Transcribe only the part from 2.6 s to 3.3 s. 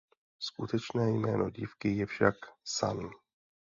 "San".